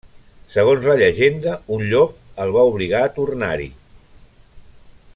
[0.53, 2.15] Segons la llegenda, un llop
[2.45, 3.71] el va obligar a tornar-hi.